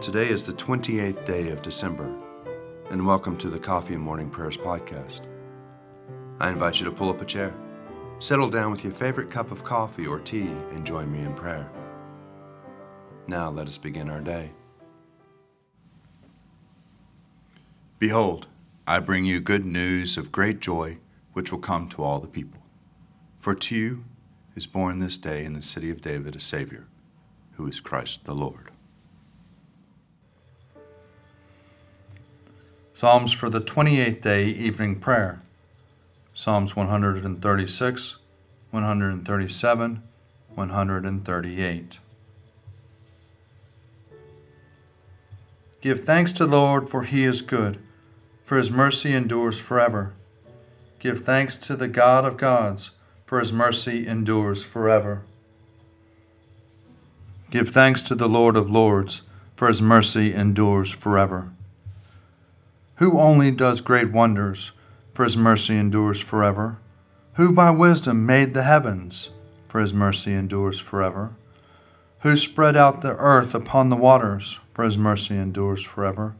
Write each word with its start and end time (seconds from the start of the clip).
Today 0.00 0.28
is 0.28 0.44
the 0.44 0.52
28th 0.52 1.26
day 1.26 1.48
of 1.48 1.60
December, 1.60 2.08
and 2.90 3.04
welcome 3.04 3.36
to 3.38 3.50
the 3.50 3.58
Coffee 3.58 3.94
and 3.94 4.02
Morning 4.02 4.30
Prayers 4.30 4.56
podcast. 4.56 5.22
I 6.38 6.50
invite 6.50 6.78
you 6.78 6.84
to 6.84 6.92
pull 6.92 7.10
up 7.10 7.20
a 7.20 7.24
chair, 7.24 7.52
settle 8.20 8.48
down 8.48 8.70
with 8.70 8.84
your 8.84 8.92
favorite 8.92 9.28
cup 9.28 9.50
of 9.50 9.64
coffee 9.64 10.06
or 10.06 10.20
tea, 10.20 10.52
and 10.70 10.86
join 10.86 11.10
me 11.10 11.18
in 11.18 11.34
prayer. 11.34 11.68
Now 13.26 13.50
let 13.50 13.66
us 13.66 13.76
begin 13.76 14.08
our 14.08 14.20
day. 14.20 14.52
Behold, 17.98 18.46
I 18.86 19.00
bring 19.00 19.24
you 19.24 19.40
good 19.40 19.64
news 19.64 20.16
of 20.16 20.30
great 20.30 20.60
joy, 20.60 20.98
which 21.32 21.50
will 21.50 21.58
come 21.58 21.88
to 21.88 22.04
all 22.04 22.20
the 22.20 22.28
people. 22.28 22.62
For 23.40 23.52
to 23.52 23.74
you 23.74 24.04
is 24.54 24.68
born 24.68 25.00
this 25.00 25.16
day 25.16 25.44
in 25.44 25.54
the 25.54 25.60
city 25.60 25.90
of 25.90 26.00
David 26.00 26.36
a 26.36 26.40
Savior, 26.40 26.86
who 27.56 27.66
is 27.66 27.80
Christ 27.80 28.26
the 28.26 28.34
Lord. 28.34 28.70
Psalms 32.98 33.30
for 33.30 33.48
the 33.48 33.60
28th 33.60 34.22
day 34.22 34.46
evening 34.46 34.98
prayer. 34.98 35.40
Psalms 36.34 36.74
136, 36.74 38.16
137, 38.72 40.02
138. 40.56 41.98
Give 45.80 46.04
thanks 46.04 46.32
to 46.32 46.44
the 46.44 46.56
Lord, 46.56 46.88
for 46.88 47.04
he 47.04 47.22
is 47.22 47.40
good, 47.40 47.78
for 48.44 48.56
his 48.56 48.72
mercy 48.72 49.14
endures 49.14 49.60
forever. 49.60 50.14
Give 50.98 51.20
thanks 51.20 51.56
to 51.58 51.76
the 51.76 51.86
God 51.86 52.24
of 52.24 52.36
gods, 52.36 52.90
for 53.24 53.38
his 53.38 53.52
mercy 53.52 54.08
endures 54.08 54.64
forever. 54.64 55.22
Give 57.52 57.68
thanks 57.68 58.02
to 58.02 58.16
the 58.16 58.28
Lord 58.28 58.56
of 58.56 58.72
lords, 58.72 59.22
for 59.54 59.68
his 59.68 59.80
mercy 59.80 60.34
endures 60.34 60.90
forever 60.90 61.52
who 62.98 63.20
only 63.20 63.50
does 63.52 63.80
great 63.80 64.10
wonders, 64.10 64.72
for 65.14 65.22
his 65.22 65.36
mercy 65.36 65.76
endures 65.76 66.20
forever, 66.20 66.78
who 67.34 67.52
by 67.52 67.70
wisdom 67.70 68.26
made 68.26 68.54
the 68.54 68.64
heavens, 68.64 69.30
for 69.68 69.80
his 69.80 69.94
mercy 69.94 70.32
endures 70.32 70.80
forever, 70.80 71.30
who 72.20 72.36
spread 72.36 72.76
out 72.76 73.00
the 73.00 73.16
earth 73.16 73.54
upon 73.54 73.88
the 73.88 73.96
waters, 73.96 74.58
for 74.74 74.84
his 74.84 74.98
mercy 74.98 75.36
endures 75.36 75.84
forever, 75.84 76.34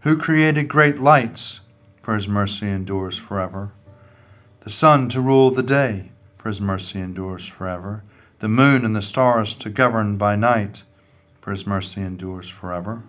who 0.00 0.16
created 0.16 0.68
great 0.68 1.00
lights, 1.00 1.60
for 2.00 2.14
his 2.14 2.28
mercy 2.28 2.68
endures 2.68 3.18
forever, 3.18 3.72
the 4.60 4.70
sun 4.70 5.08
to 5.08 5.20
rule 5.20 5.50
the 5.50 5.64
day, 5.64 6.12
for 6.38 6.48
his 6.48 6.60
mercy 6.60 7.00
endures 7.00 7.46
forever, 7.46 8.04
the 8.38 8.48
moon 8.48 8.84
and 8.84 8.94
the 8.94 9.02
stars 9.02 9.56
to 9.56 9.68
govern 9.68 10.16
by 10.16 10.36
night, 10.36 10.84
for 11.40 11.50
his 11.50 11.66
mercy 11.66 12.00
endures 12.00 12.48
forever 12.48 13.02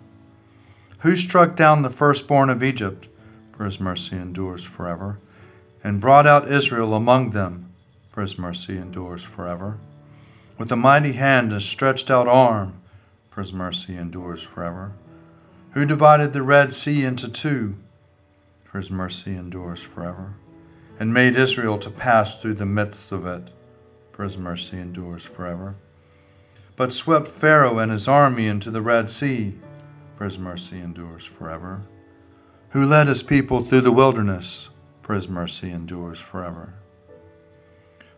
who 1.04 1.18
struck 1.18 1.58
down 1.58 1.82
the 1.82 1.90
firstborn 1.90 2.50
of 2.50 2.64
Egypt, 2.64 3.10
for 3.52 3.66
his 3.66 3.78
mercy 3.78 4.16
endures 4.16 4.64
forever, 4.64 5.20
and 5.84 6.00
brought 6.00 6.26
out 6.26 6.50
Israel 6.50 6.94
among 6.94 7.32
them, 7.32 7.70
for 8.10 8.22
his 8.22 8.40
mercy 8.40 8.78
endures 8.78 9.22
forever. 9.22 9.78
With 10.58 10.72
a 10.72 10.78
mighty 10.78 11.12
hand 11.12 11.52
and 11.52 11.62
stretched 11.62 12.10
out 12.10 12.30
arm, 12.30 12.80
for 13.30 13.42
his 13.42 13.52
mercy 13.52 13.98
endures 13.98 14.44
forever. 14.44 14.94
Who 15.72 15.86
divided 15.86 16.32
the 16.32 16.42
Red 16.42 16.72
Sea 16.72 17.04
into 17.04 17.28
two, 17.28 17.76
for 18.64 18.78
his 18.78 18.90
mercy 18.90 19.36
endures 19.36 19.82
forever, 19.82 20.36
and 21.02 21.14
made 21.14 21.36
Israel 21.36 21.78
to 21.80 21.90
pass 21.90 22.42
through 22.42 22.54
the 22.54 22.66
midst 22.66 23.12
of 23.12 23.26
it, 23.26 23.50
for 24.14 24.24
his 24.24 24.38
mercy 24.38 24.80
endures 24.80 25.24
forever. 25.24 25.76
But 26.78 26.94
swept 26.94 27.28
Pharaoh 27.28 27.80
and 27.80 27.92
his 27.92 28.08
army 28.08 28.48
into 28.48 28.72
the 28.72 28.82
Red 28.82 29.12
Sea, 29.12 29.56
for 30.24 30.30
his 30.30 30.40
mercy 30.40 30.80
endures 30.80 31.26
forever. 31.26 31.82
Who 32.70 32.86
led 32.86 33.08
his 33.08 33.22
people 33.22 33.66
through 33.66 33.82
the 33.82 33.92
wilderness, 33.92 34.70
for 35.02 35.16
his 35.16 35.28
mercy 35.28 35.70
endures 35.70 36.18
forever. 36.18 36.74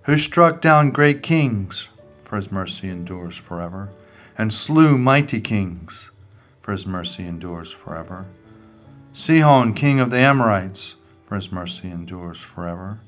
Who 0.04 0.20
struck 0.20 0.62
down 0.62 0.92
great 0.92 1.24
kings, 1.24 1.90
for 2.24 2.36
his 2.36 2.52
mercy 2.52 2.90
endures 2.90 3.36
forever, 3.36 3.90
and 4.38 4.54
slew 4.54 5.00
mighty 5.00 5.42
kings, 5.42 6.12
for 6.60 6.74
his 6.74 6.86
mercy 6.86 7.26
endures 7.26 7.72
forever. 7.72 8.28
Sihon, 9.14 9.74
king 9.74 10.00
of 10.00 10.12
the 10.12 10.20
Amorites, 10.20 10.98
for 11.26 11.34
his 11.34 11.52
mercy 11.52 11.90
endures 11.90 12.38
forever. 12.38 13.00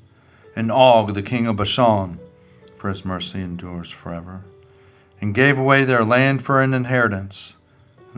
And 0.56 0.72
Og, 0.72 1.14
the 1.14 1.22
king 1.22 1.46
of 1.46 1.54
Bashan, 1.54 2.18
for 2.74 2.88
his 2.88 3.04
mercy 3.04 3.42
endures 3.42 3.92
forever. 3.92 4.42
And 5.20 5.36
gave 5.36 5.56
away 5.56 5.84
their 5.84 6.04
land 6.04 6.42
for 6.42 6.60
an 6.60 6.74
inheritance 6.74 7.54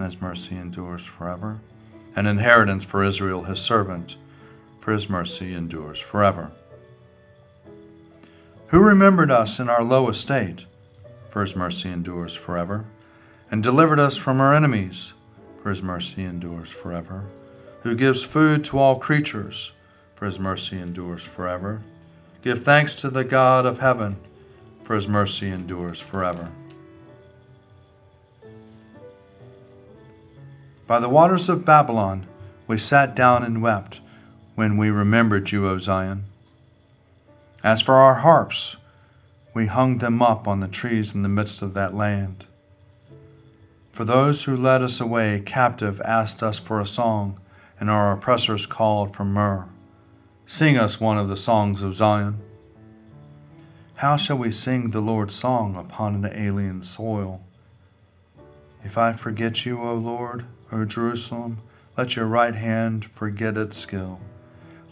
and 0.00 0.11
his 0.11 0.22
mercy 0.22 0.56
endures 0.56 1.05
forever. 1.05 1.61
An 2.16 2.27
inheritance 2.27 2.84
for 2.84 3.05
Israel, 3.05 3.43
his 3.43 3.61
servant, 3.61 4.16
for 4.78 4.93
his 4.93 5.11
mercy 5.11 5.53
endures 5.53 5.99
forever. 5.99 6.53
Who 8.69 8.81
remembered 8.81 9.31
us 9.31 9.59
in 9.59 9.69
our 9.69 9.84
low 9.84 10.09
estate, 10.09 10.65
for 11.28 11.43
his 11.43 11.55
mercy 11.55 11.91
endures 11.91 12.34
forever, 12.34 12.87
and 13.50 13.62
delivered 13.62 13.99
us 13.99 14.16
from 14.16 14.41
our 14.41 14.55
enemies, 14.55 15.12
for 15.62 15.69
his 15.69 15.83
mercy 15.83 16.25
endures 16.25 16.71
forever. 16.71 17.27
Who 17.83 17.94
gives 17.94 18.25
food 18.25 18.65
to 18.65 18.78
all 18.78 18.99
creatures, 18.99 19.72
for 20.15 20.25
his 20.25 20.39
mercy 20.39 20.78
endures 20.78 21.22
forever. 21.22 21.83
Give 22.41 22.62
thanks 22.62 22.94
to 22.97 23.10
the 23.10 23.25
God 23.25 23.66
of 23.66 23.81
heaven, 23.81 24.16
for 24.83 24.94
his 24.94 25.06
mercy 25.06 25.50
endures 25.50 26.00
forever. 26.00 26.50
By 30.91 30.99
the 30.99 31.09
waters 31.09 31.49
of 31.49 31.65
Babylon 31.65 32.27
we 32.67 32.77
sat 32.77 33.15
down 33.15 33.45
and 33.45 33.62
wept 33.62 34.01
when 34.56 34.77
we 34.77 34.91
remembered 34.91 35.53
you, 35.53 35.69
O 35.69 35.78
Zion. 35.78 36.25
As 37.62 37.81
for 37.81 37.95
our 37.95 38.17
harps, 38.17 38.75
we 39.55 39.67
hung 39.67 39.99
them 39.99 40.21
up 40.21 40.49
on 40.49 40.59
the 40.59 40.67
trees 40.67 41.15
in 41.15 41.23
the 41.23 41.28
midst 41.28 41.62
of 41.62 41.75
that 41.75 41.95
land. 41.95 42.45
For 43.93 44.05
those 44.05 44.43
who 44.43 44.56
led 44.56 44.83
us 44.83 44.99
away 44.99 45.41
captive 45.47 46.01
asked 46.01 46.43
us 46.43 46.59
for 46.59 46.81
a 46.81 46.87
song, 46.87 47.39
and 47.78 47.89
our 47.89 48.11
oppressors 48.11 48.67
called 48.67 49.15
for 49.15 49.25
myrrh. 49.25 49.69
Sing 50.45 50.77
us 50.77 51.01
one 51.01 51.19
of 51.19 51.28
the 51.28 51.37
songs 51.37 51.84
of 51.84 51.95
Zion. 51.95 52.41
How 53.95 54.17
shall 54.17 54.39
we 54.39 54.51
sing 54.51 54.91
the 54.91 55.01
Lord's 55.01 55.37
song 55.37 55.77
upon 55.77 56.17
an 56.17 56.33
alien 56.34 56.83
soil? 56.83 57.43
If 58.83 58.99
I 58.99 59.12
forget 59.12 59.65
you, 59.65 59.81
O 59.81 59.95
Lord, 59.95 60.47
O 60.73 60.85
Jerusalem, 60.85 61.59
let 61.97 62.15
your 62.15 62.27
right 62.27 62.55
hand 62.55 63.05
forget 63.05 63.57
its 63.57 63.77
skill. 63.77 64.21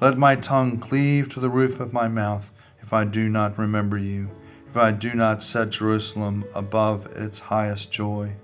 Let 0.00 0.18
my 0.18 0.34
tongue 0.34 0.78
cleave 0.78 1.28
to 1.30 1.40
the 1.40 1.48
roof 1.48 1.78
of 1.78 1.92
my 1.92 2.08
mouth 2.08 2.50
if 2.82 2.92
I 2.92 3.04
do 3.04 3.28
not 3.28 3.58
remember 3.58 3.96
you, 3.96 4.28
if 4.66 4.76
I 4.76 4.90
do 4.90 5.14
not 5.14 5.42
set 5.42 5.70
Jerusalem 5.70 6.44
above 6.52 7.06
its 7.16 7.38
highest 7.38 7.92
joy. 7.92 8.34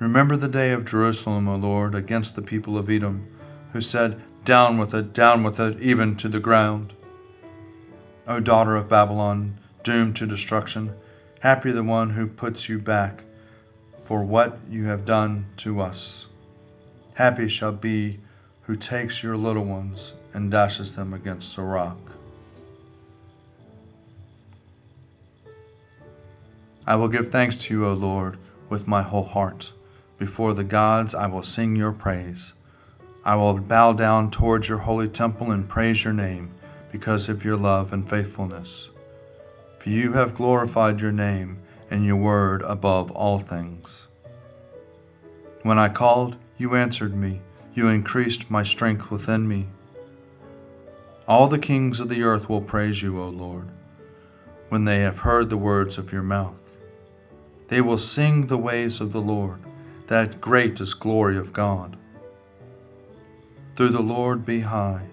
Remember 0.00 0.36
the 0.36 0.48
day 0.48 0.72
of 0.72 0.86
Jerusalem, 0.86 1.46
O 1.46 1.56
Lord, 1.56 1.94
against 1.94 2.34
the 2.34 2.42
people 2.42 2.76
of 2.76 2.90
Edom, 2.90 3.28
who 3.72 3.80
said, 3.80 4.20
Down 4.44 4.78
with 4.78 4.94
it, 4.94 5.12
down 5.12 5.44
with 5.44 5.60
it, 5.60 5.78
even 5.80 6.16
to 6.16 6.28
the 6.28 6.40
ground. 6.40 6.94
O 8.26 8.40
daughter 8.40 8.76
of 8.76 8.88
Babylon, 8.88 9.58
doomed 9.84 10.16
to 10.16 10.26
destruction, 10.26 10.94
happy 11.40 11.70
the 11.70 11.84
one 11.84 12.10
who 12.10 12.26
puts 12.26 12.68
you 12.68 12.78
back 12.78 13.22
for 14.10 14.24
what 14.24 14.58
you 14.68 14.86
have 14.86 15.04
done 15.04 15.46
to 15.56 15.80
us. 15.80 16.26
Happy 17.14 17.48
shall 17.48 17.70
be 17.70 18.18
who 18.62 18.74
takes 18.74 19.22
your 19.22 19.36
little 19.36 19.62
ones 19.62 20.14
and 20.34 20.50
dashes 20.50 20.96
them 20.96 21.14
against 21.14 21.56
a 21.56 21.62
rock. 21.62 21.96
I 26.84 26.96
will 26.96 27.06
give 27.06 27.28
thanks 27.28 27.56
to 27.58 27.74
you, 27.74 27.86
O 27.86 27.92
Lord, 27.92 28.36
with 28.68 28.88
my 28.88 29.00
whole 29.00 29.22
heart. 29.22 29.72
Before 30.18 30.54
the 30.54 30.64
gods 30.64 31.14
I 31.14 31.28
will 31.28 31.44
sing 31.44 31.76
your 31.76 31.92
praise. 31.92 32.52
I 33.24 33.36
will 33.36 33.58
bow 33.58 33.92
down 33.92 34.32
towards 34.32 34.68
your 34.68 34.78
holy 34.78 35.08
temple 35.08 35.52
and 35.52 35.68
praise 35.68 36.02
your 36.02 36.14
name 36.14 36.50
because 36.90 37.28
of 37.28 37.44
your 37.44 37.56
love 37.56 37.92
and 37.92 38.10
faithfulness. 38.10 38.90
For 39.78 39.88
you 39.88 40.14
have 40.14 40.34
glorified 40.34 41.00
your 41.00 41.12
name 41.12 41.60
and 41.90 42.04
your 42.04 42.16
word 42.16 42.62
above 42.62 43.10
all 43.10 43.38
things. 43.38 44.06
When 45.62 45.78
I 45.78 45.88
called, 45.88 46.36
you 46.56 46.76
answered 46.76 47.14
me, 47.14 47.40
you 47.74 47.88
increased 47.88 48.50
my 48.50 48.62
strength 48.62 49.10
within 49.10 49.46
me. 49.46 49.66
All 51.28 51.48
the 51.48 51.58
kings 51.58 52.00
of 52.00 52.08
the 52.08 52.22
earth 52.22 52.48
will 52.48 52.60
praise 52.60 53.02
you, 53.02 53.20
O 53.20 53.28
Lord, 53.28 53.68
when 54.68 54.84
they 54.84 55.00
have 55.00 55.18
heard 55.18 55.50
the 55.50 55.56
words 55.56 55.98
of 55.98 56.12
your 56.12 56.22
mouth. 56.22 56.60
They 57.68 57.80
will 57.80 57.98
sing 57.98 58.46
the 58.46 58.58
ways 58.58 59.00
of 59.00 59.12
the 59.12 59.20
Lord, 59.20 59.60
that 60.08 60.40
great 60.40 60.80
is 60.80 60.94
glory 60.94 61.36
of 61.36 61.52
God. 61.52 61.96
Through 63.76 63.90
the 63.90 64.00
Lord 64.00 64.44
be 64.44 64.60
high. 64.60 65.06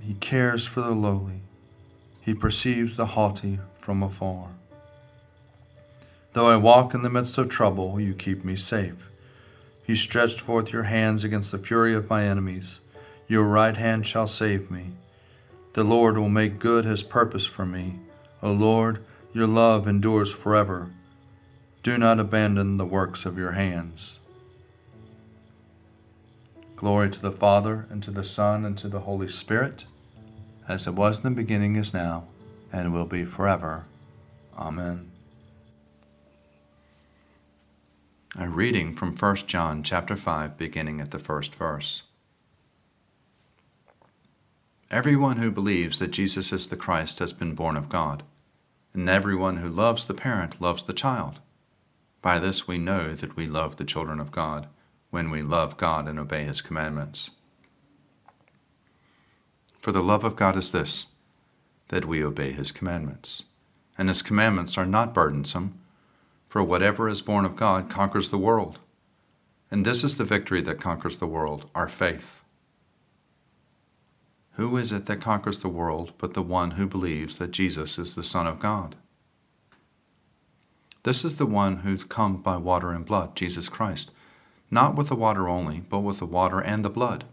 He 0.00 0.14
cares 0.14 0.64
for 0.64 0.80
the 0.80 0.92
lowly. 0.92 1.42
He 2.20 2.34
perceives 2.34 2.96
the 2.96 3.06
haughty 3.06 3.58
from 3.76 4.02
afar. 4.02 4.48
Though 6.32 6.48
I 6.48 6.56
walk 6.56 6.94
in 6.94 7.02
the 7.02 7.10
midst 7.10 7.38
of 7.38 7.48
trouble, 7.48 8.00
you 8.00 8.14
keep 8.14 8.44
me 8.44 8.54
safe. 8.54 9.10
You 9.86 9.96
stretched 9.96 10.40
forth 10.40 10.72
your 10.72 10.84
hands 10.84 11.24
against 11.24 11.50
the 11.50 11.58
fury 11.58 11.94
of 11.94 12.08
my 12.08 12.24
enemies. 12.24 12.78
Your 13.26 13.42
right 13.42 13.76
hand 13.76 14.06
shall 14.06 14.28
save 14.28 14.70
me. 14.70 14.92
The 15.72 15.82
Lord 15.82 16.16
will 16.16 16.28
make 16.28 16.60
good 16.60 16.84
his 16.84 17.02
purpose 17.02 17.46
for 17.46 17.66
me. 17.66 17.98
O 18.42 18.52
Lord, 18.52 19.04
your 19.32 19.48
love 19.48 19.88
endures 19.88 20.30
forever. 20.30 20.90
Do 21.82 21.98
not 21.98 22.20
abandon 22.20 22.76
the 22.76 22.84
works 22.86 23.26
of 23.26 23.38
your 23.38 23.52
hands. 23.52 24.20
Glory 26.76 27.10
to 27.10 27.20
the 27.20 27.32
Father, 27.32 27.86
and 27.90 28.02
to 28.02 28.10
the 28.10 28.24
Son, 28.24 28.64
and 28.64 28.78
to 28.78 28.88
the 28.88 29.00
Holy 29.00 29.28
Spirit, 29.28 29.84
as 30.68 30.86
it 30.86 30.94
was 30.94 31.18
in 31.18 31.24
the 31.24 31.30
beginning, 31.30 31.76
is 31.76 31.92
now, 31.92 32.24
and 32.72 32.92
will 32.92 33.04
be 33.04 33.24
forever. 33.24 33.84
Amen. 34.56 35.09
A 38.38 38.48
reading 38.48 38.94
from 38.94 39.16
1 39.16 39.36
John 39.48 39.82
chapter 39.82 40.16
5 40.16 40.56
beginning 40.56 41.00
at 41.00 41.10
the 41.10 41.18
first 41.18 41.52
verse. 41.56 42.04
Everyone 44.88 45.38
who 45.38 45.50
believes 45.50 45.98
that 45.98 46.12
Jesus 46.12 46.52
is 46.52 46.68
the 46.68 46.76
Christ 46.76 47.18
has 47.18 47.32
been 47.32 47.56
born 47.56 47.76
of 47.76 47.88
God, 47.88 48.22
and 48.94 49.08
everyone 49.08 49.56
who 49.56 49.68
loves 49.68 50.04
the 50.04 50.14
parent 50.14 50.60
loves 50.60 50.84
the 50.84 50.92
child. 50.92 51.40
By 52.22 52.38
this 52.38 52.68
we 52.68 52.78
know 52.78 53.14
that 53.14 53.34
we 53.34 53.48
love 53.48 53.78
the 53.78 53.84
children 53.84 54.20
of 54.20 54.30
God, 54.30 54.68
when 55.10 55.32
we 55.32 55.42
love 55.42 55.76
God 55.76 56.06
and 56.06 56.16
obey 56.16 56.44
his 56.44 56.62
commandments. 56.62 57.30
For 59.80 59.90
the 59.90 60.04
love 60.04 60.22
of 60.22 60.36
God 60.36 60.56
is 60.56 60.70
this, 60.70 61.06
that 61.88 62.04
we 62.04 62.22
obey 62.22 62.52
his 62.52 62.70
commandments. 62.70 63.42
And 63.98 64.08
his 64.08 64.22
commandments 64.22 64.78
are 64.78 64.86
not 64.86 65.12
burdensome 65.12 65.80
for 66.50 66.64
whatever 66.64 67.08
is 67.08 67.22
born 67.22 67.44
of 67.44 67.54
God 67.54 67.88
conquers 67.88 68.28
the 68.28 68.36
world. 68.36 68.80
And 69.70 69.86
this 69.86 70.02
is 70.02 70.16
the 70.16 70.24
victory 70.24 70.60
that 70.62 70.80
conquers 70.80 71.18
the 71.18 71.28
world, 71.28 71.70
our 71.76 71.86
faith. 71.86 72.42
Who 74.54 74.76
is 74.76 74.90
it 74.90 75.06
that 75.06 75.20
conquers 75.20 75.60
the 75.60 75.68
world 75.68 76.12
but 76.18 76.34
the 76.34 76.42
one 76.42 76.72
who 76.72 76.88
believes 76.88 77.38
that 77.38 77.52
Jesus 77.52 77.98
is 77.98 78.16
the 78.16 78.24
Son 78.24 78.48
of 78.48 78.58
God? 78.58 78.96
This 81.04 81.24
is 81.24 81.36
the 81.36 81.46
one 81.46 81.78
who's 81.78 82.02
come 82.02 82.38
by 82.38 82.56
water 82.56 82.90
and 82.90 83.06
blood, 83.06 83.36
Jesus 83.36 83.68
Christ, 83.68 84.10
not 84.72 84.96
with 84.96 85.08
the 85.08 85.14
water 85.14 85.48
only, 85.48 85.84
but 85.88 86.00
with 86.00 86.18
the 86.18 86.26
water 86.26 86.58
and 86.60 86.84
the 86.84 86.90
blood. 86.90 87.24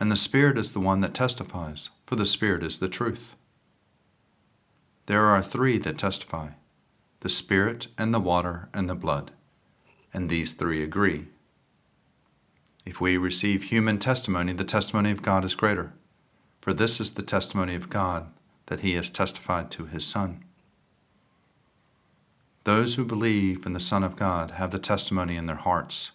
And 0.00 0.10
the 0.10 0.16
Spirit 0.16 0.58
is 0.58 0.72
the 0.72 0.80
one 0.80 1.00
that 1.00 1.14
testifies, 1.14 1.90
for 2.04 2.16
the 2.16 2.26
Spirit 2.26 2.64
is 2.64 2.80
the 2.80 2.88
truth. 2.88 3.36
There 5.06 5.26
are 5.26 5.42
three 5.44 5.78
that 5.78 5.96
testify 5.96 6.48
the 7.26 7.30
Spirit, 7.30 7.88
and 7.98 8.14
the 8.14 8.20
water, 8.20 8.68
and 8.72 8.88
the 8.88 8.94
blood. 8.94 9.32
And 10.14 10.30
these 10.30 10.52
three 10.52 10.80
agree. 10.80 11.26
If 12.84 13.00
we 13.00 13.16
receive 13.16 13.64
human 13.64 13.98
testimony, 13.98 14.52
the 14.52 14.62
testimony 14.62 15.10
of 15.10 15.22
God 15.22 15.44
is 15.44 15.56
greater. 15.56 15.92
For 16.60 16.72
this 16.72 17.00
is 17.00 17.10
the 17.10 17.24
testimony 17.24 17.74
of 17.74 17.90
God, 17.90 18.28
that 18.66 18.78
he 18.78 18.94
has 18.94 19.10
testified 19.10 19.72
to 19.72 19.86
his 19.86 20.06
Son. 20.06 20.44
Those 22.62 22.94
who 22.94 23.04
believe 23.04 23.66
in 23.66 23.72
the 23.72 23.80
Son 23.80 24.04
of 24.04 24.14
God 24.14 24.52
have 24.52 24.70
the 24.70 24.78
testimony 24.78 25.34
in 25.34 25.46
their 25.46 25.56
hearts. 25.56 26.12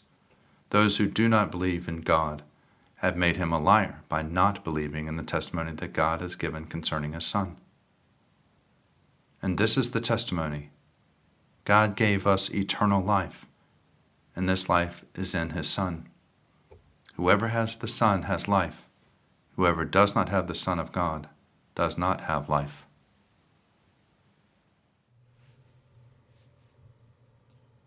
Those 0.70 0.96
who 0.96 1.08
do 1.08 1.28
not 1.28 1.52
believe 1.52 1.90
in 1.90 2.00
God 2.00 2.42
have 3.00 3.18
made 3.18 3.36
him 3.36 3.52
a 3.52 3.60
liar 3.60 4.00
by 4.08 4.22
not 4.22 4.64
believing 4.64 5.08
in 5.08 5.18
the 5.18 5.24
testimony 5.24 5.74
that 5.74 5.92
God 5.92 6.22
has 6.22 6.38
given 6.38 6.68
concerning 6.68 7.12
his 7.12 7.26
Son. 7.26 7.58
And 9.42 9.58
this 9.58 9.76
is 9.76 9.92
the 9.92 10.00
testimony 10.00 10.70
God 11.72 11.96
gave 11.96 12.28
us 12.28 12.52
eternal 12.52 13.02
life, 13.02 13.46
and 14.36 14.50
this 14.50 14.68
life 14.68 15.06
is 15.16 15.34
in 15.34 15.52
his 15.52 15.70
Son. 15.70 16.10
Whoever 17.14 17.48
has 17.48 17.78
the 17.78 17.88
Son 17.88 18.24
has 18.24 18.50
life. 18.50 18.90
Whoever 19.56 19.86
does 19.86 20.14
not 20.14 20.28
have 20.28 20.50
the 20.50 20.54
Son 20.54 20.80
of 20.80 20.92
God 20.92 21.30
does 21.74 21.98
not 21.98 22.24
have 22.24 22.50
life. 22.50 22.86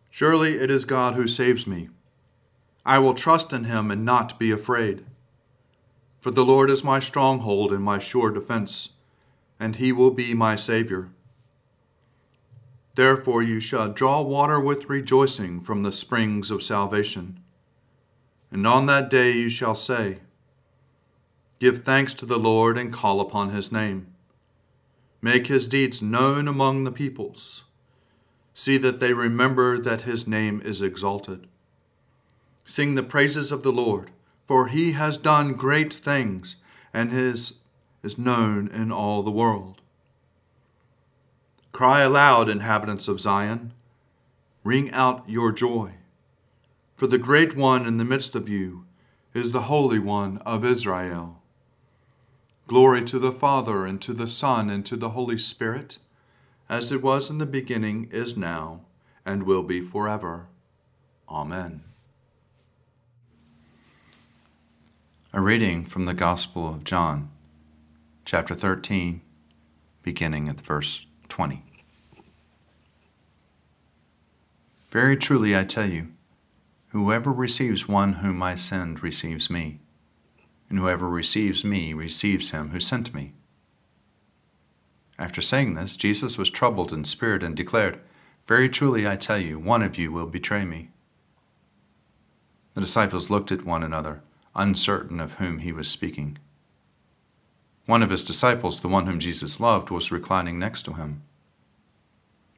Surely 0.09 0.55
it 0.55 0.71
is 0.71 0.87
God 0.87 1.15
who 1.15 1.29
saves 1.29 1.67
me. 1.67 1.91
I 2.87 2.99
will 2.99 3.13
trust 3.13 3.53
in 3.53 3.65
him 3.65 3.91
and 3.91 4.03
not 4.03 4.39
be 4.39 4.51
afraid. 4.51 5.05
For 6.17 6.31
the 6.31 6.47
Lord 6.47 6.71
is 6.71 6.83
my 6.83 7.01
stronghold 7.01 7.71
and 7.71 7.85
my 7.85 7.99
sure 7.99 8.31
defense, 8.31 8.95
and 9.61 9.77
he 9.77 9.93
will 9.93 10.11
be 10.11 10.33
my 10.33 10.57
Savior. 10.57 11.11
Therefore 12.95 13.43
you 13.43 13.61
shall 13.61 13.93
draw 13.93 14.21
water 14.21 14.61
with 14.61 14.89
rejoicing 14.89 15.61
from 15.61 15.83
the 15.83 15.93
springs 15.93 16.51
of 16.51 16.63
salvation. 16.63 17.41
And 18.51 18.67
on 18.67 18.87
that 18.87 19.11
day 19.11 19.33
you 19.33 19.49
shall 19.49 19.75
say, 19.75 20.19
Give 21.59 21.83
thanks 21.83 22.15
to 22.15 22.27
the 22.27 22.39
Lord 22.39 22.79
and 22.79 22.93
call 22.93 23.21
upon 23.21 23.51
his 23.51 23.73
name. 23.73 24.09
Make 25.21 25.47
his 25.47 25.67
deeds 25.67 26.03
known 26.03 26.47
among 26.47 26.85
the 26.85 26.93
peoples. 26.93 27.65
See 28.53 28.77
that 28.79 29.01
they 29.01 29.13
remember 29.13 29.79
that 29.79 30.03
his 30.03 30.27
name 30.29 30.61
is 30.65 30.83
exalted. 30.83 31.49
Sing 32.65 32.95
the 32.95 33.03
praises 33.03 33.51
of 33.51 33.63
the 33.63 33.73
Lord, 33.73 34.11
for 34.47 34.69
he 34.69 34.93
has 34.93 35.17
done 35.17 35.55
great 35.55 35.93
things, 35.93 36.57
and 36.93 37.11
his 37.11 37.55
is 38.03 38.19
known 38.19 38.69
in 38.69 38.93
all 38.93 39.23
the 39.23 39.31
world. 39.31 39.81
Cry 41.75 42.03
aloud, 42.03 42.49
inhabitants 42.49 43.09
of 43.09 43.21
Zion. 43.21 43.73
Ring 44.63 44.93
out 44.93 45.29
your 45.29 45.51
joy. 45.51 45.95
For 46.95 47.09
the 47.09 47.19
great 47.19 47.57
one 47.57 47.85
in 47.85 47.97
the 47.97 48.05
midst 48.05 48.37
of 48.37 48.49
you 48.49 48.85
is 49.35 49.51
the 49.51 49.63
Holy 49.63 49.99
One 49.99 50.39
of 50.47 50.65
Israel. 50.65 51.43
Glory 52.69 53.03
to 53.03 53.19
the 53.19 53.33
Father, 53.33 53.85
and 53.87 54.01
to 54.03 54.13
the 54.13 54.29
Son, 54.29 54.71
and 54.71 54.87
to 54.87 54.95
the 54.95 55.11
Holy 55.11 55.37
Spirit, 55.37 55.99
as 56.69 56.93
it 56.93 57.03
was 57.03 57.29
in 57.29 57.39
the 57.39 57.45
beginning, 57.45 58.09
is 58.13 58.37
now, 58.37 58.83
and 59.27 59.43
will 59.43 59.65
be 59.65 59.81
forever. 59.81 60.47
Amen. 61.29 61.83
A 65.33 65.41
reading 65.41 65.85
from 65.85 66.05
the 66.05 66.15
Gospel 66.15 66.69
of 66.73 66.85
John, 66.85 67.31
chapter 68.25 68.55
13, 68.55 69.23
beginning 70.05 70.49
at 70.49 70.61
verse 70.61 71.05
20. 71.35 71.65
Very 74.93 75.17
truly 75.17 75.57
I 75.57 75.65
tell 75.65 75.91
you, 75.91 76.13
whoever 76.91 77.33
receives 77.33 77.89
one 77.89 78.13
whom 78.13 78.41
I 78.41 78.55
send 78.55 79.03
receives 79.03 79.51
me, 79.51 79.81
and 80.71 80.79
whoever 80.79 81.09
receives 81.09 81.65
me 81.65 81.93
receives 81.93 82.51
him 82.51 82.69
who 82.69 82.79
sent 82.79 83.13
me. 83.13 83.33
After 85.19 85.43
saying 85.43 85.75
this, 85.75 85.97
Jesus 85.97 86.39
was 86.39 86.51
troubled 86.51 86.93
in 86.93 87.05
spirit 87.05 87.43
and 87.43 87.57
declared, 87.57 87.99
Very 88.47 88.69
truly 88.69 89.05
I 89.05 89.17
tell 89.17 89.39
you, 89.39 89.59
one 89.59 89.83
of 89.83 89.99
you 89.99 90.13
will 90.13 90.27
betray 90.27 90.65
me. 90.65 90.91
The 92.75 92.81
disciples 92.81 93.29
looked 93.29 93.51
at 93.51 93.67
one 93.67 93.83
another, 93.83 94.23
uncertain 94.55 95.19
of 95.19 95.33
whom 95.33 95.59
he 95.59 95.73
was 95.73 95.89
speaking. 95.89 96.39
One 97.87 98.03
of 98.03 98.11
his 98.11 98.25
disciples, 98.25 98.81
the 98.81 98.89
one 98.89 99.07
whom 99.07 99.21
Jesus 99.21 99.61
loved, 99.61 99.91
was 99.91 100.11
reclining 100.11 100.59
next 100.59 100.85
to 100.85 100.95
him. 100.95 101.23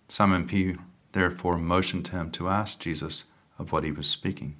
Simon 0.08 0.46
Peter 0.46 0.78
therefore 1.12 1.56
motioned 1.56 2.04
to 2.06 2.12
him 2.12 2.30
to 2.32 2.48
ask 2.48 2.78
Jesus 2.78 3.24
of 3.58 3.72
what 3.72 3.82
he 3.82 3.90
was 3.90 4.06
speaking. 4.06 4.56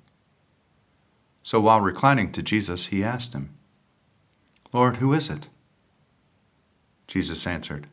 So 1.45 1.61
while 1.61 1.81
reclining 1.81 2.33
to 2.33 2.43
Jesus, 2.43 2.87
he 2.87 3.05
asked 3.05 3.33
him, 3.33 3.51
Lord, 4.73 4.97
who 4.97 5.13
is 5.13 5.31
it? 5.31 5.47
Jesus 7.07 7.47
answered, 7.47 7.87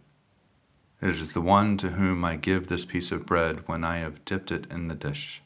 It 0.99 1.09
is 1.09 1.33
the 1.33 1.41
one 1.41 1.77
to 1.77 1.91
whom 1.91 2.25
I 2.25 2.35
give 2.35 2.67
this 2.67 2.85
piece 2.85 3.11
of 3.11 3.27
bread 3.27 3.67
when 3.67 3.83
I 3.83 3.99
have 3.99 4.25
dipped 4.25 4.51
it 4.51 4.65
in 4.71 4.87
the 4.87 4.95
dish. 4.95 5.43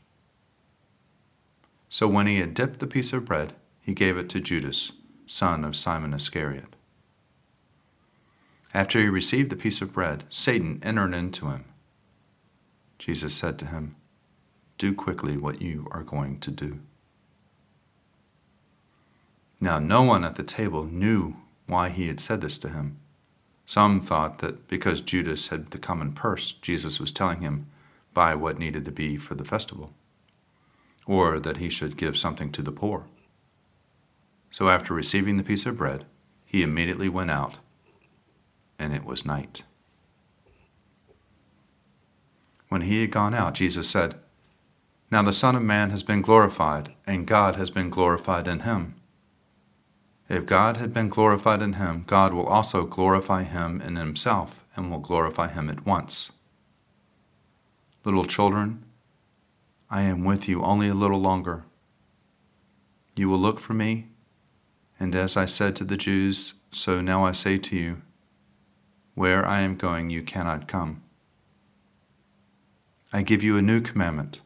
So 1.89 2.07
when 2.07 2.27
he 2.27 2.39
had 2.39 2.53
dipped 2.53 2.79
the 2.79 2.87
piece 2.87 3.11
of 3.11 3.25
bread, 3.25 3.53
he 3.81 3.93
gave 3.93 4.17
it 4.17 4.29
to 4.29 4.39
Judas, 4.39 4.93
son 5.25 5.65
of 5.65 5.75
Simon 5.75 6.13
Iscariot. 6.13 6.76
After 8.77 9.01
he 9.01 9.09
received 9.09 9.49
the 9.49 9.55
piece 9.55 9.81
of 9.81 9.91
bread, 9.91 10.25
Satan 10.29 10.79
entered 10.83 11.15
into 11.15 11.47
him. 11.47 11.65
Jesus 12.99 13.33
said 13.33 13.57
to 13.57 13.65
him, 13.65 13.95
Do 14.77 14.93
quickly 14.93 15.35
what 15.35 15.63
you 15.63 15.87
are 15.89 16.03
going 16.03 16.39
to 16.41 16.51
do. 16.51 16.77
Now, 19.59 19.79
no 19.79 20.03
one 20.03 20.23
at 20.23 20.35
the 20.35 20.43
table 20.43 20.83
knew 20.83 21.37
why 21.65 21.89
he 21.89 22.07
had 22.07 22.19
said 22.19 22.41
this 22.41 22.59
to 22.59 22.69
him. 22.69 22.99
Some 23.65 23.99
thought 23.99 24.37
that 24.39 24.67
because 24.67 25.01
Judas 25.01 25.47
had 25.47 25.71
the 25.71 25.79
common 25.79 26.13
purse, 26.13 26.51
Jesus 26.51 26.99
was 26.99 27.11
telling 27.11 27.41
him 27.41 27.65
buy 28.13 28.35
what 28.35 28.59
needed 28.59 28.85
to 28.85 28.91
be 28.91 29.17
for 29.17 29.33
the 29.33 29.43
festival, 29.43 29.91
or 31.07 31.39
that 31.39 31.57
he 31.57 31.71
should 31.71 31.97
give 31.97 32.15
something 32.15 32.51
to 32.51 32.61
the 32.61 32.71
poor. 32.71 33.05
So 34.51 34.69
after 34.69 34.93
receiving 34.93 35.37
the 35.37 35.43
piece 35.43 35.65
of 35.65 35.77
bread, 35.77 36.05
he 36.45 36.61
immediately 36.61 37.09
went 37.09 37.31
out 37.31 37.57
and 38.79 38.93
it 38.93 39.03
was 39.03 39.25
night. 39.25 39.63
When 42.69 42.81
he 42.81 43.01
had 43.01 43.11
gone 43.11 43.33
out, 43.33 43.53
Jesus 43.53 43.89
said, 43.89 44.15
Now 45.09 45.21
the 45.21 45.33
Son 45.33 45.55
of 45.55 45.63
Man 45.63 45.89
has 45.89 46.03
been 46.03 46.21
glorified, 46.21 46.93
and 47.05 47.25
God 47.25 47.55
has 47.55 47.69
been 47.69 47.89
glorified 47.89 48.47
in 48.47 48.61
him. 48.61 48.95
If 50.29 50.45
God 50.45 50.75
had 50.75 50.93
been 50.93 51.07
glorified 51.07 51.61
in 51.61 51.73
him, 51.73 52.03
God 52.05 52.33
will 52.33 52.45
also 52.45 52.83
glorify 52.83 53.43
him 53.43 53.79
in 53.79 53.95
himself, 53.95 54.65
and 54.75 54.91
will 54.91 54.99
glorify 54.99 55.47
him 55.47 55.69
at 55.69 55.85
once. 55.85 56.31
Little 58.03 58.25
children, 58.25 58.83
I 59.89 60.01
am 60.01 60.25
with 60.25 60.49
you 60.49 60.61
only 60.63 60.89
a 60.89 60.93
little 60.93 61.21
longer. 61.21 61.63
You 63.15 63.29
will 63.29 63.39
look 63.39 63.59
for 63.59 63.73
me, 63.73 64.07
and 64.99 65.15
as 65.15 65.37
I 65.37 65.45
said 65.45 65.75
to 65.77 65.85
the 65.85 65.97
Jews, 65.97 66.55
so 66.71 66.99
now 66.99 67.23
I 67.23 67.31
say 67.31 67.57
to 67.57 67.75
you, 67.75 68.01
Where 69.17 69.47
I 69.47 69.61
am 69.61 69.77
going, 69.77 70.11
you 70.11 70.21
cannot 70.21 70.67
come. 70.67 71.01
I 73.11 73.23
give 73.23 73.41
you 73.41 73.57
a 73.57 73.63
new 73.63 73.81
commandment 73.81 74.41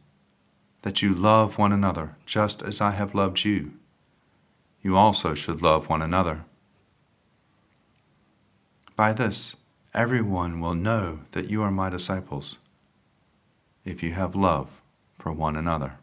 that 0.80 1.02
you 1.02 1.12
love 1.12 1.58
one 1.58 1.72
another 1.72 2.16
just 2.24 2.62
as 2.62 2.80
I 2.80 2.92
have 2.92 3.14
loved 3.14 3.44
you. 3.44 3.72
You 4.80 4.96
also 4.96 5.34
should 5.34 5.60
love 5.60 5.90
one 5.90 6.00
another. 6.00 6.46
By 8.96 9.12
this, 9.12 9.56
everyone 9.92 10.58
will 10.58 10.74
know 10.74 11.18
that 11.32 11.50
you 11.50 11.62
are 11.62 11.70
my 11.70 11.90
disciples 11.90 12.56
if 13.84 14.02
you 14.02 14.12
have 14.12 14.34
love 14.34 14.80
for 15.18 15.32
one 15.32 15.54
another. 15.54 15.98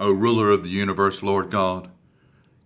O 0.00 0.10
ruler 0.10 0.50
of 0.50 0.62
the 0.62 0.70
universe, 0.70 1.22
Lord 1.22 1.50
God, 1.50 1.90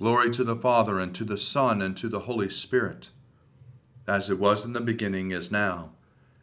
Glory 0.00 0.30
to 0.30 0.44
the 0.44 0.56
Father, 0.56 0.98
and 0.98 1.14
to 1.14 1.24
the 1.24 1.36
Son, 1.36 1.82
and 1.82 1.94
to 1.98 2.08
the 2.08 2.20
Holy 2.20 2.48
Spirit, 2.48 3.10
as 4.08 4.30
it 4.30 4.38
was 4.38 4.64
in 4.64 4.72
the 4.72 4.80
beginning, 4.80 5.30
is 5.30 5.50
now 5.50 5.90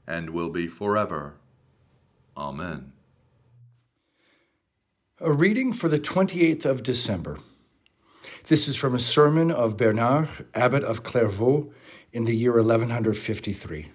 and 0.06 0.30
will 0.30 0.50
be 0.50 0.68
forever. 0.68 1.34
Amen. 2.38 2.94
A 5.20 5.34
reading 5.34 5.74
for 5.74 5.90
the 5.90 5.98
28th 5.98 6.66
of 6.66 6.84
December. 6.84 7.40
This 8.46 8.68
is 8.68 8.78
from 8.78 8.94
a 8.94 9.00
sermon 9.00 9.50
of 9.50 9.76
Bernard, 9.76 10.30
abbot 10.54 10.84
of 10.84 11.02
Clairvaux, 11.02 11.74
in 12.14 12.26
the 12.26 12.36
year 12.36 12.54
1153. 12.54 13.90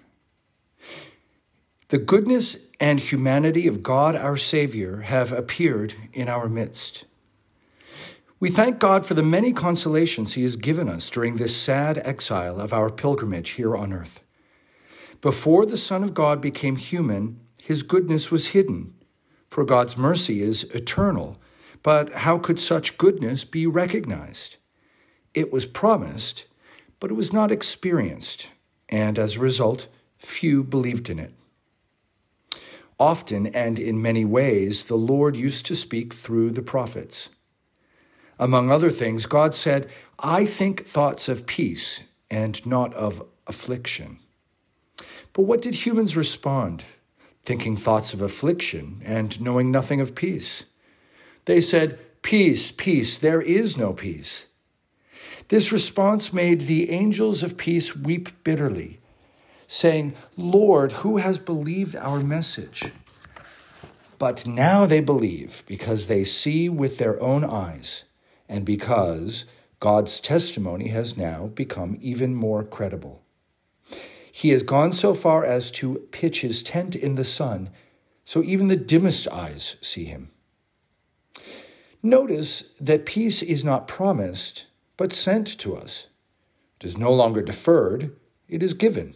The 1.87 1.97
goodness 1.97 2.57
and 2.81 2.99
humanity 2.99 3.65
of 3.67 3.81
God 3.81 4.13
our 4.13 4.35
Savior 4.35 5.01
have 5.01 5.31
appeared 5.31 5.95
in 6.11 6.27
our 6.27 6.49
midst. 6.49 7.05
We 8.43 8.51
thank 8.51 8.77
God 8.77 9.05
for 9.05 9.13
the 9.13 9.23
many 9.23 9.53
consolations 9.53 10.33
He 10.33 10.43
has 10.43 10.57
given 10.57 10.89
us 10.89 11.09
during 11.09 11.37
this 11.37 11.55
sad 11.55 12.01
exile 12.03 12.59
of 12.59 12.73
our 12.73 12.89
pilgrimage 12.89 13.51
here 13.51 13.73
on 13.73 13.93
earth. 13.93 14.19
Before 15.21 15.65
the 15.65 15.77
Son 15.77 16.03
of 16.03 16.13
God 16.13 16.41
became 16.41 16.75
human, 16.75 17.39
his 17.61 17.83
goodness 17.83 18.31
was 18.31 18.47
hidden, 18.47 18.95
for 19.47 19.63
God's 19.63 19.95
mercy 19.95 20.41
is 20.41 20.65
eternal. 20.75 21.39
But 21.83 22.11
how 22.11 22.37
could 22.37 22.59
such 22.59 22.97
goodness 22.97 23.45
be 23.45 23.65
recognized? 23.65 24.57
It 25.33 25.53
was 25.53 25.65
promised, 25.65 26.43
but 26.99 27.11
it 27.11 27.13
was 27.13 27.31
not 27.31 27.49
experienced, 27.49 28.51
and 28.89 29.17
as 29.17 29.37
a 29.37 29.39
result, 29.39 29.87
few 30.17 30.65
believed 30.65 31.09
in 31.09 31.17
it. 31.17 31.33
Often 32.99 33.47
and 33.55 33.79
in 33.79 34.01
many 34.01 34.25
ways, 34.25 34.83
the 34.83 34.97
Lord 34.97 35.37
used 35.37 35.65
to 35.67 35.77
speak 35.77 36.13
through 36.13 36.51
the 36.51 36.61
prophets. 36.61 37.29
Among 38.39 38.71
other 38.71 38.89
things, 38.89 39.25
God 39.25 39.53
said, 39.53 39.89
I 40.19 40.45
think 40.45 40.85
thoughts 40.85 41.29
of 41.29 41.45
peace 41.45 42.01
and 42.29 42.65
not 42.65 42.93
of 42.93 43.23
affliction. 43.47 44.19
But 45.33 45.43
what 45.43 45.61
did 45.61 45.85
humans 45.85 46.15
respond, 46.15 46.83
thinking 47.43 47.75
thoughts 47.75 48.13
of 48.13 48.21
affliction 48.21 49.01
and 49.03 49.39
knowing 49.41 49.71
nothing 49.71 50.01
of 50.01 50.15
peace? 50.15 50.65
They 51.45 51.61
said, 51.61 51.99
Peace, 52.21 52.71
peace, 52.71 53.19
there 53.19 53.41
is 53.41 53.77
no 53.77 53.91
peace. 53.91 54.45
This 55.49 55.73
response 55.73 56.31
made 56.31 56.61
the 56.61 56.89
angels 56.89 57.43
of 57.43 57.57
peace 57.57 57.95
weep 57.95 58.29
bitterly, 58.45 58.99
saying, 59.67 60.13
Lord, 60.37 60.93
who 60.93 61.17
has 61.17 61.37
believed 61.37 61.97
our 61.97 62.21
message? 62.21 62.91
But 64.17 64.47
now 64.47 64.85
they 64.85 65.01
believe 65.01 65.63
because 65.67 66.07
they 66.07 66.23
see 66.23 66.69
with 66.69 66.97
their 66.97 67.21
own 67.21 67.43
eyes, 67.43 68.05
and 68.47 68.65
because 68.65 69.45
God's 69.79 70.19
testimony 70.19 70.89
has 70.89 71.17
now 71.17 71.47
become 71.47 71.97
even 71.99 72.35
more 72.35 72.63
credible. 72.63 73.23
He 74.31 74.49
has 74.49 74.63
gone 74.63 74.93
so 74.93 75.13
far 75.13 75.45
as 75.45 75.69
to 75.71 76.07
pitch 76.11 76.41
his 76.41 76.63
tent 76.63 76.95
in 76.95 77.15
the 77.15 77.23
sun, 77.23 77.69
so 78.23 78.41
even 78.41 78.67
the 78.67 78.75
dimmest 78.75 79.27
eyes 79.27 79.75
see 79.81 80.05
him. 80.05 80.31
Notice 82.01 82.61
that 82.81 83.05
peace 83.05 83.41
is 83.41 83.63
not 83.63 83.87
promised, 83.87 84.67
but 84.97 85.13
sent 85.13 85.47
to 85.59 85.75
us. 85.75 86.07
It 86.79 86.87
is 86.87 86.97
no 86.97 87.13
longer 87.13 87.41
deferred, 87.41 88.15
it 88.49 88.63
is 88.63 88.73
given. 88.73 89.15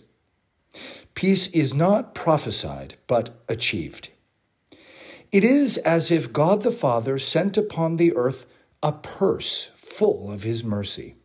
Peace 1.14 1.48
is 1.48 1.74
not 1.74 2.14
prophesied, 2.14 2.96
but 3.08 3.42
achieved. 3.50 4.10
It 5.32 5.44
is 5.44 5.78
as 5.78 6.12
if 6.12 6.32
God 6.32 6.62
the 6.62 6.72
Father 6.72 7.18
sent 7.18 7.58
upon 7.58 7.96
the 7.96 8.16
earth 8.16 8.46
a 8.82 8.92
purse 8.92 9.72
full 9.76 10.32
of 10.32 10.44
his 10.44 10.64
mercy. 10.64 11.16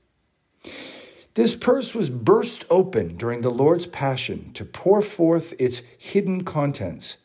This 1.34 1.54
purse 1.54 1.94
was 1.94 2.10
burst 2.10 2.64
open 2.68 3.16
during 3.16 3.40
the 3.40 3.50
Lord's 3.50 3.86
Passion 3.86 4.52
to 4.52 4.64
pour 4.64 5.00
forth 5.00 5.54
its 5.58 5.82
hidden 5.96 6.44
contents, 6.44 7.16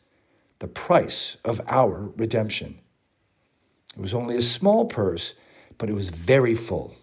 the 0.60 0.66
price 0.66 1.36
of 1.44 1.60
our 1.68 2.10
redemption. 2.16 2.78
It 3.94 4.00
was 4.00 4.14
only 4.14 4.36
a 4.36 4.42
small 4.42 4.86
purse, 4.86 5.34
but 5.76 5.90
it 5.90 5.94
was 5.94 6.10
very 6.10 6.54
full. 6.54 6.96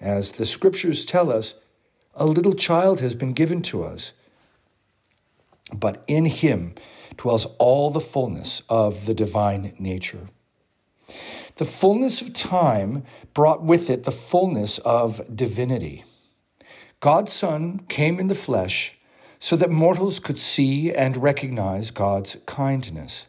As 0.00 0.32
the 0.32 0.46
scriptures 0.46 1.04
tell 1.04 1.30
us, 1.30 1.54
a 2.14 2.26
little 2.26 2.54
child 2.54 3.00
has 3.00 3.14
been 3.14 3.32
given 3.32 3.62
to 3.62 3.84
us, 3.84 4.12
but 5.72 6.02
in 6.06 6.26
him 6.26 6.74
dwells 7.16 7.46
all 7.58 7.90
the 7.90 8.00
fullness 8.00 8.62
of 8.68 9.06
the 9.06 9.14
divine 9.14 9.74
nature. 9.78 10.28
The 11.56 11.64
fullness 11.64 12.20
of 12.20 12.32
time 12.32 13.04
brought 13.32 13.62
with 13.62 13.88
it 13.88 14.02
the 14.02 14.10
fullness 14.10 14.78
of 14.78 15.20
divinity. 15.34 16.04
God's 17.00 17.32
Son 17.32 17.80
came 17.88 18.18
in 18.18 18.26
the 18.26 18.34
flesh 18.34 18.96
so 19.38 19.54
that 19.56 19.70
mortals 19.70 20.18
could 20.18 20.40
see 20.40 20.92
and 20.92 21.16
recognize 21.16 21.90
God's 21.90 22.38
kindness. 22.46 23.26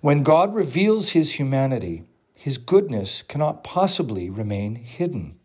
When 0.00 0.22
God 0.22 0.54
reveals 0.54 1.10
his 1.10 1.32
humanity, 1.32 2.04
his 2.34 2.56
goodness 2.56 3.22
cannot 3.22 3.62
possibly 3.62 4.30
remain 4.30 4.76
hidden. 4.76 5.38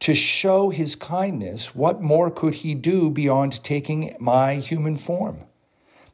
To 0.00 0.14
show 0.14 0.70
his 0.70 0.94
kindness, 0.94 1.74
what 1.74 2.02
more 2.02 2.30
could 2.30 2.56
he 2.56 2.74
do 2.74 3.10
beyond 3.10 3.64
taking 3.64 4.14
my 4.20 4.56
human 4.56 4.96
form? 4.96 5.40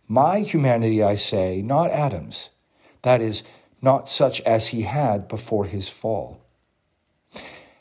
My 0.08 0.40
humanity, 0.40 1.02
I 1.02 1.14
say, 1.14 1.62
not 1.62 1.90
Adam's. 1.90 2.50
That 3.02 3.20
is, 3.20 3.42
not 3.82 4.08
such 4.08 4.40
as 4.42 4.68
he 4.68 4.82
had 4.82 5.28
before 5.28 5.64
his 5.64 5.88
fall. 5.88 6.40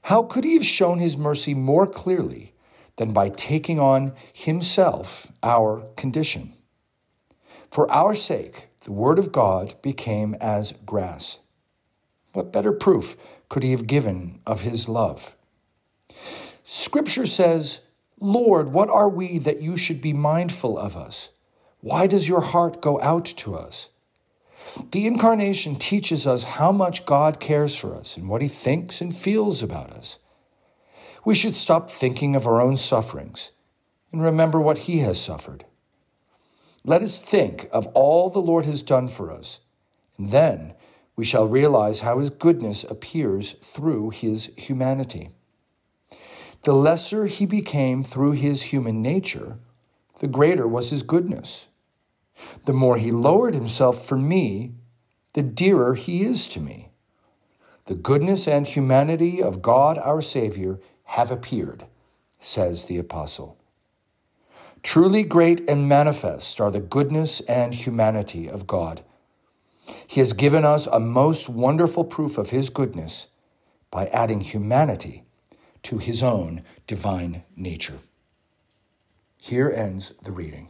How 0.03 0.23
could 0.23 0.43
he 0.43 0.53
have 0.55 0.65
shown 0.65 0.99
his 0.99 1.17
mercy 1.17 1.53
more 1.53 1.85
clearly 1.85 2.53
than 2.95 3.13
by 3.13 3.29
taking 3.29 3.79
on 3.79 4.13
himself 4.33 5.31
our 5.43 5.85
condition? 5.95 6.53
For 7.69 7.91
our 7.91 8.15
sake, 8.15 8.67
the 8.81 8.91
Word 8.91 9.19
of 9.19 9.31
God 9.31 9.75
became 9.81 10.35
as 10.41 10.71
grass. 10.85 11.39
What 12.33 12.51
better 12.51 12.71
proof 12.71 13.17
could 13.49 13.63
he 13.63 13.71
have 13.71 13.87
given 13.87 14.39
of 14.45 14.61
his 14.61 14.89
love? 14.89 15.35
Scripture 16.63 17.25
says, 17.25 17.81
Lord, 18.19 18.69
what 18.71 18.89
are 18.89 19.09
we 19.09 19.37
that 19.39 19.61
you 19.61 19.77
should 19.77 20.01
be 20.01 20.13
mindful 20.13 20.77
of 20.77 20.95
us? 20.95 21.29
Why 21.81 22.07
does 22.07 22.27
your 22.27 22.41
heart 22.41 22.81
go 22.81 22.99
out 23.01 23.25
to 23.25 23.55
us? 23.55 23.89
The 24.91 25.07
incarnation 25.07 25.75
teaches 25.75 26.25
us 26.27 26.43
how 26.43 26.71
much 26.71 27.05
God 27.05 27.39
cares 27.39 27.75
for 27.75 27.93
us 27.95 28.17
and 28.17 28.29
what 28.29 28.41
he 28.41 28.47
thinks 28.47 29.01
and 29.01 29.15
feels 29.15 29.63
about 29.63 29.91
us. 29.91 30.19
We 31.25 31.35
should 31.35 31.55
stop 31.55 31.89
thinking 31.89 32.35
of 32.35 32.47
our 32.47 32.61
own 32.61 32.77
sufferings 32.77 33.51
and 34.11 34.21
remember 34.21 34.59
what 34.59 34.79
he 34.79 34.99
has 34.99 35.21
suffered. 35.21 35.65
Let 36.83 37.01
us 37.01 37.19
think 37.19 37.67
of 37.71 37.87
all 37.87 38.29
the 38.29 38.39
Lord 38.39 38.65
has 38.65 38.81
done 38.81 39.07
for 39.07 39.31
us, 39.31 39.59
and 40.17 40.31
then 40.31 40.73
we 41.15 41.25
shall 41.25 41.47
realize 41.47 42.01
how 42.01 42.19
his 42.19 42.29
goodness 42.29 42.83
appears 42.83 43.53
through 43.61 44.11
his 44.11 44.51
humanity. 44.57 45.29
The 46.63 46.73
lesser 46.73 47.25
he 47.25 47.45
became 47.45 48.03
through 48.03 48.31
his 48.31 48.63
human 48.63 49.01
nature, 49.01 49.59
the 50.19 50.27
greater 50.27 50.67
was 50.67 50.89
his 50.89 51.03
goodness. 51.03 51.67
The 52.65 52.73
more 52.73 52.97
he 52.97 53.11
lowered 53.11 53.53
himself 53.53 54.05
for 54.05 54.17
me, 54.17 54.73
the 55.33 55.43
dearer 55.43 55.95
he 55.95 56.23
is 56.23 56.47
to 56.49 56.59
me. 56.59 56.89
The 57.85 57.95
goodness 57.95 58.47
and 58.47 58.67
humanity 58.67 59.41
of 59.41 59.61
God 59.61 59.97
our 59.97 60.21
Savior 60.21 60.79
have 61.03 61.31
appeared, 61.31 61.85
says 62.39 62.85
the 62.85 62.97
Apostle. 62.97 63.57
Truly 64.83 65.23
great 65.23 65.67
and 65.69 65.89
manifest 65.89 66.61
are 66.61 66.71
the 66.71 66.79
goodness 66.79 67.41
and 67.41 67.73
humanity 67.73 68.47
of 68.47 68.67
God. 68.67 69.03
He 70.07 70.19
has 70.19 70.33
given 70.33 70.63
us 70.63 70.87
a 70.87 70.99
most 70.99 71.49
wonderful 71.49 72.03
proof 72.03 72.37
of 72.37 72.51
His 72.51 72.69
goodness 72.69 73.27
by 73.91 74.07
adding 74.07 74.41
humanity 74.41 75.23
to 75.83 75.97
His 75.97 76.21
own 76.21 76.63
divine 76.87 77.43
nature. 77.55 77.99
Here 79.37 79.69
ends 79.69 80.13
the 80.23 80.31
reading. 80.31 80.69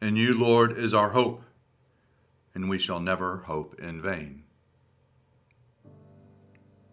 In 0.00 0.14
you, 0.14 0.32
Lord, 0.38 0.78
is 0.78 0.94
our 0.94 1.10
hope, 1.10 1.42
and 2.54 2.70
we 2.70 2.78
shall 2.78 3.00
never 3.00 3.38
hope 3.38 3.74
in 3.80 4.00
vain. 4.00 4.44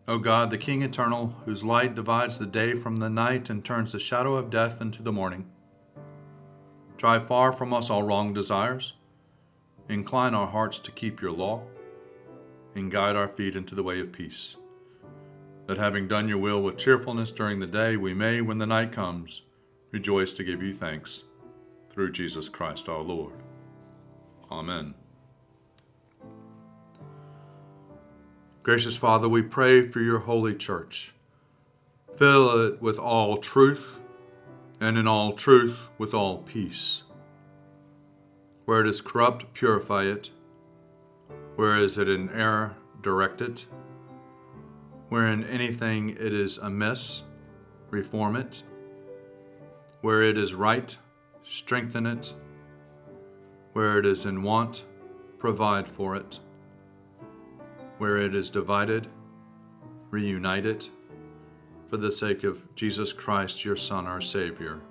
O 0.07 0.17
God, 0.17 0.49
the 0.49 0.57
King 0.57 0.81
eternal, 0.81 1.35
whose 1.45 1.63
light 1.63 1.93
divides 1.93 2.39
the 2.39 2.47
day 2.47 2.73
from 2.73 2.97
the 2.97 3.09
night 3.09 3.51
and 3.51 3.63
turns 3.63 3.91
the 3.91 3.99
shadow 3.99 4.35
of 4.35 4.49
death 4.49 4.81
into 4.81 5.03
the 5.03 5.11
morning, 5.11 5.47
drive 6.97 7.27
far 7.27 7.51
from 7.51 7.75
us 7.75 7.91
all 7.91 8.01
wrong 8.01 8.33
desires, 8.33 8.93
incline 9.87 10.33
our 10.33 10.47
hearts 10.47 10.79
to 10.79 10.91
keep 10.91 11.21
your 11.21 11.31
law, 11.31 11.61
and 12.73 12.91
guide 12.91 13.15
our 13.15 13.27
feet 13.27 13.55
into 13.55 13.75
the 13.75 13.83
way 13.83 13.99
of 13.99 14.11
peace, 14.11 14.55
that 15.67 15.77
having 15.77 16.07
done 16.07 16.27
your 16.27 16.39
will 16.39 16.61
with 16.61 16.77
cheerfulness 16.77 17.29
during 17.29 17.59
the 17.59 17.67
day, 17.67 17.97
we 17.97 18.15
may, 18.15 18.41
when 18.41 18.57
the 18.57 18.65
night 18.65 18.91
comes, 18.91 19.43
rejoice 19.91 20.33
to 20.33 20.43
give 20.43 20.63
you 20.63 20.73
thanks, 20.73 21.23
through 21.95 22.11
Jesus 22.11 22.49
Christ 22.49 22.89
our 22.89 23.01
Lord. 23.01 23.33
Amen. 24.51 24.93
Gracious 28.63 28.97
Father, 28.97 29.29
we 29.29 29.41
pray 29.41 29.87
for 29.87 30.01
your 30.01 30.19
holy 30.19 30.53
church. 30.53 31.13
Fill 32.17 32.65
it 32.65 32.81
with 32.81 32.99
all 32.99 33.37
truth, 33.37 33.99
and 34.81 34.97
in 34.97 35.07
all 35.07 35.31
truth 35.31 35.89
with 35.97 36.13
all 36.13 36.39
peace. 36.39 37.03
Where 38.65 38.81
it 38.81 38.87
is 38.87 39.01
corrupt, 39.01 39.53
purify 39.53 40.03
it. 40.03 40.31
Where 41.55 41.77
is 41.77 41.97
it 41.97 42.09
in 42.09 42.29
error, 42.29 42.75
direct 43.01 43.39
it. 43.39 43.65
Where 45.09 45.27
in 45.27 45.45
anything 45.45 46.09
it 46.09 46.33
is 46.33 46.57
amiss, 46.57 47.23
reform 47.89 48.35
it. 48.35 48.63
Where 50.01 50.21
it 50.21 50.37
is 50.37 50.53
right, 50.53 50.97
strengthen 51.45 52.05
it. 52.05 52.33
Where 53.73 53.97
it 53.99 54.05
is 54.05 54.25
in 54.25 54.43
want, 54.43 54.85
provide 55.37 55.87
for 55.87 56.15
it 56.15 56.39
where 57.97 58.17
it 58.17 58.35
is 58.35 58.49
divided, 58.49 59.07
reunite 60.09 60.65
it, 60.65 60.89
for 61.89 61.97
the 61.97 62.11
sake 62.11 62.43
of 62.43 62.75
Jesus 62.75 63.13
Christ, 63.13 63.63
your 63.63 63.75
Son, 63.75 64.05
our 64.05 64.21
Savior. 64.21 64.81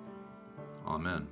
Amen. 0.87 1.27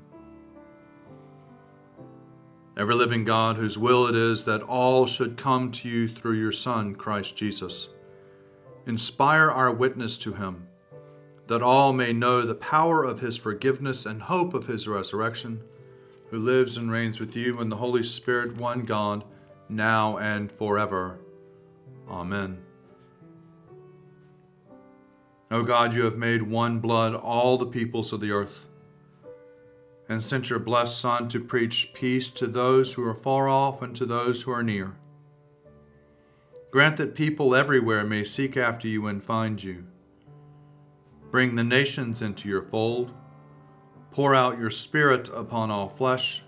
Ever 2.76 2.94
living 2.94 3.24
God, 3.24 3.58
whose 3.58 3.78
will 3.78 4.08
it 4.08 4.16
is 4.16 4.46
that 4.46 4.62
all 4.64 5.06
should 5.06 5.38
come 5.38 5.72
to 5.72 5.90
you 5.90 6.08
through 6.08 6.40
your 6.40 6.52
Son, 6.52 6.96
Christ 6.96 7.36
Jesus, 7.36 7.90
inspire 8.86 9.50
our 9.50 9.72
witness 9.72 10.18
to 10.18 10.34
him, 10.34 10.68
that 11.54 11.62
all 11.62 11.94
may 11.94 12.12
know 12.12 12.42
the 12.42 12.56
power 12.56 13.04
of 13.04 13.20
his 13.20 13.38
forgiveness 13.38 14.08
and 14.08 14.24
hope 14.24 14.56
of 14.56 14.66
his 14.66 14.88
resurrection, 14.88 15.62
who 16.32 16.40
lives 16.40 16.78
and 16.78 16.92
reigns 16.92 17.20
with 17.20 17.36
you 17.36 17.62
in 17.62 17.70
the 17.70 17.76
Holy 17.76 18.02
Spirit, 18.02 18.58
one 18.58 18.82
God, 18.86 19.24
now 19.70 20.18
and 20.18 20.52
forever. 20.52 21.20
Amen. 22.10 22.58
O 25.52 25.62
God, 25.62 25.94
you 25.94 26.06
have 26.06 26.18
made 26.18 26.42
one 26.42 26.80
blood 26.80 27.14
all 27.14 27.60
the 27.60 27.68
peoples 27.68 28.12
of 28.12 28.20
the 28.20 28.32
earth, 28.32 28.66
and 30.10 30.24
sent 30.24 30.50
your 30.50 30.58
blessed 30.58 31.00
Son 31.00 31.28
to 31.28 31.40
preach 31.40 31.92
peace 31.94 32.32
to 32.32 32.48
those 32.48 32.96
who 32.96 33.08
are 33.08 33.14
far 33.14 33.48
off 33.48 33.84
and 33.84 33.96
to 33.96 34.08
those 34.08 34.42
who 34.42 34.52
are 34.52 34.64
near. 34.64 34.96
Grant 36.72 36.98
that 36.98 37.14
people 37.14 37.54
everywhere 37.54 38.04
may 38.04 38.24
seek 38.24 38.58
after 38.58 38.88
you 38.88 39.06
and 39.06 39.24
find 39.24 39.64
you. 39.64 39.86
Bring 41.34 41.56
the 41.56 41.64
nations 41.64 42.22
into 42.22 42.48
your 42.48 42.62
fold. 42.62 43.12
Pour 44.12 44.36
out 44.36 44.60
your 44.60 44.70
Spirit 44.70 45.30
upon 45.34 45.72
all 45.72 45.90
flesh, 45.90 46.44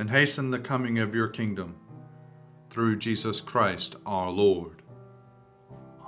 and 0.00 0.10
hasten 0.10 0.50
the 0.50 0.58
coming 0.58 0.98
of 0.98 1.14
your 1.14 1.28
kingdom 1.28 1.76
through 2.70 2.96
Jesus 2.96 3.40
Christ 3.40 3.94
our 4.04 4.30
Lord. 4.30 4.82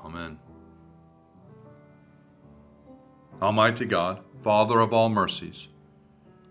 Amen. 0.05 0.41
Almighty 3.41 3.85
God, 3.85 4.25
Father 4.43 4.81
of 4.81 4.93
all 4.93 5.09
mercies, 5.09 5.69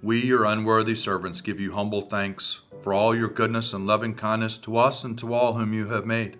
we, 0.01 0.21
your 0.21 0.45
unworthy 0.45 0.95
servants, 0.95 1.41
give 1.41 1.59
you 1.59 1.73
humble 1.73 2.03
thanks 2.03 2.61
for 2.81 2.93
all 2.93 3.13
your 3.13 3.27
goodness 3.27 3.73
and 3.73 3.85
loving 3.85 4.15
kindness 4.15 4.57
to 4.59 4.77
us 4.77 5.03
and 5.03 5.19
to 5.19 5.33
all 5.33 5.55
whom 5.55 5.73
you 5.73 5.89
have 5.89 6.05
made. 6.05 6.39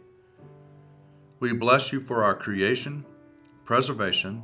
We 1.42 1.52
bless 1.52 1.92
you 1.92 2.00
for 2.00 2.24
our 2.24 2.34
creation, 2.34 3.04
preservation, 3.66 4.44